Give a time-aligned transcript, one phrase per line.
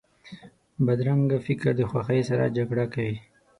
[0.85, 3.15] بدرنګه فکر د خوښۍ سره جګړه کوي